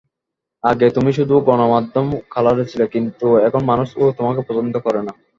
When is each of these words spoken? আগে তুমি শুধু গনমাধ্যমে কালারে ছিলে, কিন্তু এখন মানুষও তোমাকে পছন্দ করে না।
আগে 0.63 0.87
তুমি 0.95 1.11
শুধু 1.17 1.35
গনমাধ্যমে 1.49 2.15
কালারে 2.33 2.63
ছিলে, 2.71 2.85
কিন্তু 2.95 3.25
এখন 3.47 3.61
মানুষও 3.65 4.15
তোমাকে 4.17 4.41
পছন্দ 4.47 4.73
করে 4.85 5.01
না। 5.07 5.13